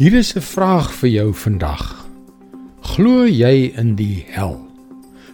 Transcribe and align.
Hier 0.00 0.14
is 0.16 0.32
'n 0.32 0.40
vraag 0.40 0.94
vir 0.96 1.08
jou 1.08 1.34
vandag. 1.34 2.06
Glo 2.80 3.26
jy 3.26 3.72
in 3.76 3.96
die 3.96 4.24
hel? 4.32 4.56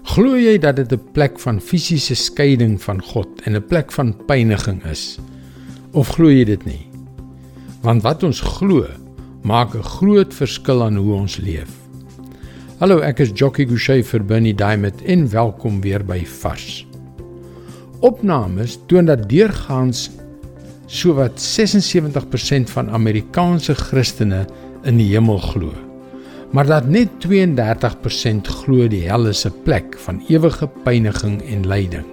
Glo 0.03 0.35
jy 0.35 0.59
dat 0.59 0.77
dit 0.77 0.93
'n 0.93 1.13
plek 1.13 1.39
van 1.39 1.61
fisiese 1.61 2.15
skeiding 2.15 2.83
van 2.83 3.01
God 3.03 3.29
en 3.45 3.55
'n 3.55 3.67
plek 3.67 3.93
van 3.93 4.17
pyniging 4.27 4.83
is? 4.85 5.19
Of 5.93 6.09
glo 6.09 6.31
jy 6.31 6.45
dit 6.45 6.65
nie? 6.65 6.87
Want 7.83 8.03
wat 8.03 8.23
ons 8.23 8.41
glo, 8.41 8.87
maak 9.43 9.75
'n 9.75 9.83
groot 9.83 10.35
verskil 10.35 10.83
aan 10.83 10.97
hoe 10.97 11.15
ons 11.15 11.37
leef. 11.37 11.71
Hallo, 12.79 12.99
ek 12.99 13.21
is 13.21 13.31
Jockey 13.35 13.67
Gouchee 13.67 14.03
vir 14.03 14.25
Bernie 14.25 14.55
Diamond 14.55 15.03
en 15.03 15.31
welkom 15.31 15.81
weer 15.81 16.05
by 16.05 16.25
Vars. 16.25 16.87
Opnames 18.01 18.79
toon 18.87 19.05
dat 19.05 19.29
deurgaans 19.29 20.11
sowat 20.87 21.41
76% 21.43 22.71
van 22.71 22.91
Amerikaanse 22.91 23.75
Christene 23.75 24.47
in 24.85 25.01
die 25.01 25.11
hemel 25.13 25.39
glo. 25.39 25.73
Maar 26.55 26.67
dat 26.67 26.89
net 26.89 27.09
32% 27.27 28.49
glo 28.63 28.89
die 28.89 29.09
hel 29.09 29.27
is 29.27 29.47
'n 29.47 29.55
plek 29.65 29.99
van 29.99 30.23
ewige 30.29 30.69
pyniging 30.85 31.43
en 31.43 31.67
lyding. 31.67 32.07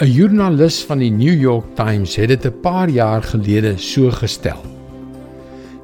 'n 0.00 0.06
Joernalis 0.06 0.84
van 0.88 0.98
die 0.98 1.10
New 1.10 1.40
York 1.40 1.74
Times 1.74 2.16
het 2.16 2.28
dit 2.28 2.46
'n 2.46 2.60
paar 2.60 2.88
jaar 2.88 3.22
gelede 3.22 3.76
so 3.76 4.10
gestel. 4.10 4.60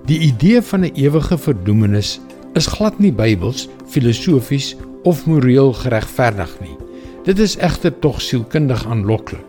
Die 0.06 0.18
idee 0.18 0.62
van 0.62 0.80
'n 0.80 0.95
ewige 0.95 1.38
verdoemenis 1.38 2.20
is 2.54 2.66
glad 2.66 2.98
nie 2.98 3.12
Bybels, 3.12 3.68
filosofies 3.87 4.76
of 5.02 5.26
moreel 5.26 5.73
geregverdig 5.73 6.56
nie. 6.60 6.76
Dit 7.24 7.38
is 7.38 7.56
egter 7.56 7.98
tog 7.98 8.20
sielkundig 8.23 8.87
aanloklik. 8.87 9.45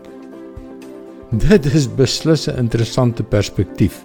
Dit 1.28 1.66
is 1.74 1.84
beslis 1.92 2.48
'n 2.48 2.56
interessante 2.56 3.22
perspektief. 3.22 4.04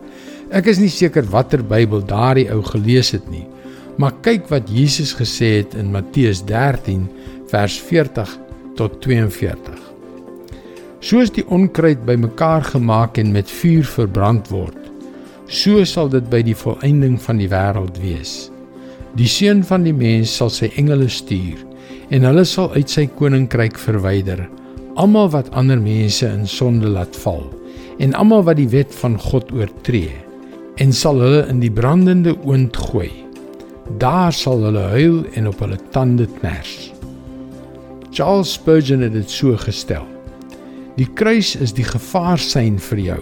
Ek 0.51 0.65
is 0.67 0.77
nie 0.77 0.89
seker 0.89 1.23
watter 1.23 1.63
Bybel 1.63 2.03
daardie 2.03 2.51
ou 2.51 2.61
gelees 2.61 3.11
het 3.11 3.29
nie, 3.31 3.47
maar 3.97 4.11
kyk 4.21 4.49
wat 4.49 4.67
Jesus 4.67 5.13
gesê 5.15 5.63
het 5.63 5.73
in 5.73 5.91
Matteus 5.91 6.43
13 6.43 7.07
vers 7.47 7.79
40 7.79 8.39
tot 8.75 9.01
42. 9.01 9.79
Soos 10.99 11.31
die 11.31 11.47
onkruid 11.47 12.05
bymekaar 12.05 12.63
gemaak 12.63 13.17
en 13.17 13.31
met 13.31 13.49
vuur 13.49 13.85
verbrand 13.85 14.49
word, 14.49 14.91
so 15.47 15.83
sal 15.85 16.09
dit 16.09 16.29
by 16.29 16.41
die 16.41 16.55
volëinding 16.55 17.21
van 17.21 17.37
die 17.37 17.47
wêreld 17.47 18.01
wees. 18.01 18.51
Die 19.15 19.27
seun 19.27 19.63
van 19.63 19.83
die 19.83 19.93
mens 19.93 20.35
sal 20.35 20.49
sy 20.49 20.71
engele 20.75 21.07
stuur 21.07 21.63
en 22.09 22.23
hulle 22.23 22.43
sal 22.43 22.73
uit 22.73 22.89
sy 22.89 23.07
koninkryk 23.07 23.79
verwyder 23.79 24.49
almal 24.95 25.29
wat 25.33 25.49
ander 25.57 25.79
mense 25.81 26.27
in 26.27 26.47
sonde 26.47 26.89
laat 26.89 27.15
val 27.23 27.43
en 28.03 28.13
almal 28.17 28.43
wat 28.45 28.59
die 28.59 28.69
wet 28.69 28.93
van 29.01 29.17
God 29.21 29.51
oortree 29.55 30.13
en 30.81 30.93
sal 30.93 31.21
hulle 31.21 31.43
in 31.49 31.59
die 31.61 31.71
brandende 31.71 32.33
oond 32.45 32.77
gooi. 32.89 33.11
Daar 34.01 34.33
sal 34.33 34.63
hulle 34.65 34.87
huil 34.93 35.21
en 35.37 35.47
op 35.49 35.59
hulle 35.61 35.77
tande 35.93 36.25
kners. 36.39 36.91
Charles 38.13 38.53
Spurgeon 38.53 39.01
het 39.05 39.13
dit 39.13 39.29
so 39.29 39.57
gestel. 39.57 40.05
Die 40.97 41.09
kruis 41.17 41.53
is 41.55 41.73
die 41.73 41.85
gevaarsein 41.85 42.77
vir 42.89 43.01
jou. 43.01 43.21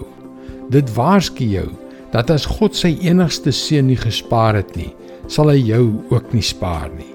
Dit 0.72 0.92
waarsku 0.96 1.48
jou 1.48 1.68
dat 2.12 2.30
as 2.32 2.44
God 2.48 2.76
sy 2.76 2.94
enigste 3.00 3.52
seun 3.52 3.88
nie 3.88 4.00
gespaar 4.00 4.60
het 4.60 4.76
nie 4.76 4.92
sal 5.30 5.48
hy 5.52 5.60
jou 5.62 5.84
ook 6.12 6.32
nie 6.34 6.44
spaar 6.44 6.90
nie. 6.92 7.08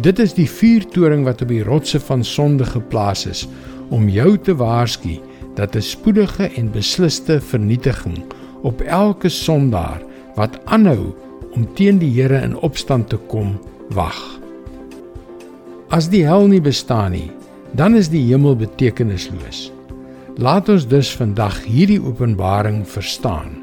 Dit 0.00 0.20
is 0.22 0.32
die 0.36 0.48
vuurtoring 0.48 1.24
wat 1.26 1.42
op 1.44 1.50
die 1.50 1.64
rotse 1.66 2.00
van 2.00 2.22
sonde 2.24 2.64
geplaas 2.68 3.26
is 3.28 3.46
om 3.90 4.08
jou 4.08 4.38
te 4.38 4.54
waarsku 4.54 5.18
dat 5.54 5.76
'n 5.76 5.82
spoedige 5.82 6.50
en 6.56 6.70
besliste 6.70 7.40
vernietiging 7.40 8.22
op 8.62 8.80
elke 8.80 9.28
sondaar 9.28 10.02
wat 10.34 10.64
aanhou 10.64 11.14
om 11.54 11.74
teen 11.74 11.98
die 11.98 12.22
Here 12.22 12.42
in 12.42 12.56
opstand 12.56 13.08
te 13.08 13.16
kom 13.16 13.58
wag. 13.88 14.40
As 15.88 16.08
die 16.08 16.24
hel 16.26 16.46
nie 16.46 16.60
bestaan 16.60 17.10
nie, 17.10 17.30
dan 17.74 17.96
is 17.98 18.08
die 18.08 18.22
hemel 18.28 18.56
betekenisloos. 18.56 19.72
Laat 20.38 20.68
ons 20.68 20.86
dus 20.86 21.10
vandag 21.16 21.64
hierdie 21.64 22.00
openbaring 22.02 22.88
verstaan. 22.88 23.58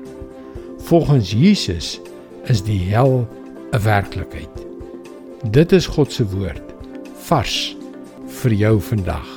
Volgens 0.77 1.31
Jesus 1.31 2.01
is 2.45 2.63
die 2.63 2.79
hel 2.91 3.27
'n 3.71 3.83
werklikheid. 3.83 4.66
Dit 5.51 5.71
is 5.71 5.87
God 5.87 6.11
se 6.11 6.25
woord 6.25 6.63
vars 7.27 7.75
vir 8.27 8.53
jou 8.53 8.81
vandag. 8.81 9.36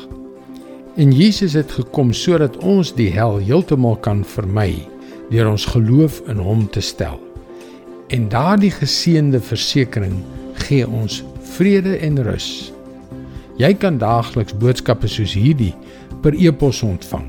En 0.96 1.12
Jesus 1.12 1.52
het 1.52 1.70
gekom 1.72 2.12
sodat 2.12 2.56
ons 2.66 2.90
die 2.94 3.10
hel 3.14 3.38
heeltemal 3.38 3.96
kan 4.02 4.24
vermy 4.26 4.88
deur 5.30 5.52
ons 5.52 5.68
geloof 5.70 6.18
in 6.26 6.40
hom 6.42 6.64
te 6.74 6.82
stel. 6.82 7.20
En 8.10 8.26
daardie 8.28 8.72
geseënde 8.74 9.38
versekering 9.40 10.16
gee 10.66 10.88
ons 10.88 11.20
vrede 11.54 11.94
en 12.02 12.18
rus. 12.26 12.72
Jy 13.60 13.70
kan 13.78 14.00
daagliks 14.02 14.56
boodskappe 14.58 15.06
soos 15.08 15.36
hierdie 15.38 15.74
per 16.24 16.34
e-pos 16.34 16.82
ontvang. 16.82 17.28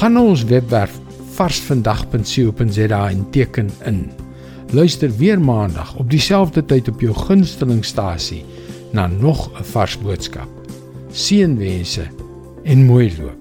Gaan 0.00 0.16
na 0.18 0.26
ons 0.26 0.42
webwerf 0.50 0.98
varsvandag.co.za 1.38 3.02
en 3.10 3.26
teken 3.30 3.70
in. 3.86 4.08
Luister 4.74 5.12
weer 5.16 5.40
maandag 5.40 5.94
op 5.96 6.10
dieselfde 6.10 6.64
tyd 6.66 6.88
op 6.90 7.00
jou 7.00 7.14
gunstelingstasie 7.14 8.44
na 8.92 9.06
nog 9.06 9.50
'n 9.54 9.64
vars 9.64 9.98
boodskap. 9.98 10.48
Seënwense 11.12 12.08
en 12.64 12.86
Moelva. 12.86 13.34